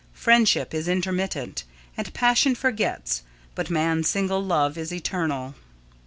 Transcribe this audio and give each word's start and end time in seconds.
Friendship 0.13 0.73
is 0.73 0.87
intermittent 0.87 1.63
and 1.95 2.11
passion 2.11 2.55
forgets, 2.55 3.21
but 3.53 3.69
man's 3.69 4.09
single 4.09 4.43
love 4.43 4.75
is 4.75 4.91
eternal. 4.91 5.53